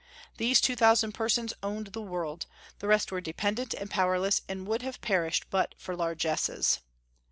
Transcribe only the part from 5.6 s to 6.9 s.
for largesses.